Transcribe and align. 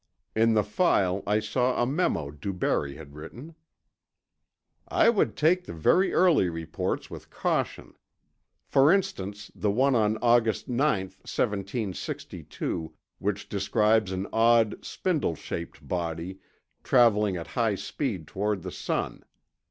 In 0.35 0.55
the 0.55 0.63
file, 0.63 1.21
I 1.27 1.39
saw 1.39 1.79
a 1.79 1.85
memo 1.85 2.31
DuBarry 2.31 2.95
had 2.95 3.13
written: 3.13 3.53
"I 4.87 5.11
would 5.11 5.37
take 5.37 5.63
the 5.65 5.73
very 5.75 6.11
early 6.11 6.49
reports 6.49 7.11
with 7.11 7.29
caution. 7.29 7.93
For 8.65 8.91
instance, 8.91 9.51
the 9.53 9.69
one 9.69 9.93
on 9.93 10.17
August 10.19 10.67
9, 10.67 11.01
1762, 11.09 12.95
which 13.19 13.47
describes 13.47 14.11
an 14.11 14.25
odd, 14.33 14.83
spindle 14.83 15.35
shaped 15.35 15.87
body 15.87 16.39
traveling 16.83 17.37
at 17.37 17.45
high 17.53 17.75
speed 17.75 18.25
toward 18.25 18.63
the 18.63 18.71
sun. 18.71 19.23